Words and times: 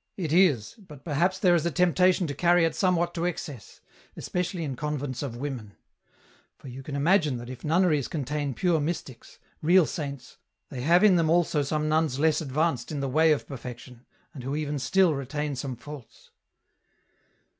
"It 0.26 0.32
is, 0.32 0.76
but 0.78 1.04
perhaps 1.04 1.40
there 1.40 1.56
is 1.56 1.66
a 1.66 1.70
temptation 1.72 2.28
to 2.28 2.32
carry 2.36 2.64
it 2.64 2.76
somewhat 2.76 3.12
to 3.14 3.24
excess, 3.24 3.80
especially 4.16 4.62
in 4.62 4.76
convents 4.76 5.20
of 5.20 5.34
women; 5.36 5.74
for 6.56 6.68
you 6.68 6.84
can 6.84 6.94
imagine 6.94 7.38
that 7.38 7.50
if 7.50 7.64
nunneries 7.64 8.06
contain 8.06 8.54
pure 8.54 8.78
mystics, 8.78 9.40
real 9.62 9.84
saints, 9.84 10.38
they 10.68 10.82
have 10.82 11.02
in 11.02 11.16
them 11.16 11.28
also 11.28 11.62
some 11.62 11.88
nuns 11.88 12.20
less 12.20 12.40
advanced 12.40 12.92
in 12.92 13.00
the 13.00 13.08
way 13.08 13.32
of 13.32 13.48
perfection, 13.48 14.06
and 14.32 14.44
who 14.44 14.54
even 14.54 14.78
still 14.78 15.12
retain 15.16 15.56
some 15.56 15.74
faults 15.74 16.30